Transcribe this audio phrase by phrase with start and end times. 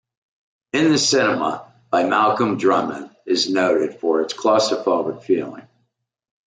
[0.73, 5.67] "In the Cinema" by Malcolm Drummond is noted for its claustrophobic feeling.